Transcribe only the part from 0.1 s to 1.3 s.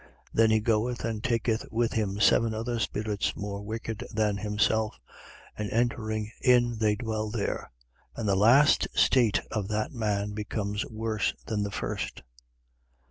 Then he goeth and